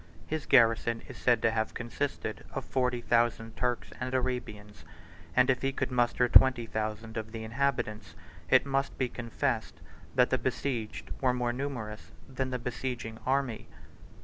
[0.25, 4.83] His garrison is said to have consisted of forty thousand Turks and Arabians;
[5.35, 8.15] and if he could muster twenty thousand of the inhabitants,
[8.49, 9.79] it must be confessed
[10.15, 13.67] that the besieged were more numerous than the besieging army.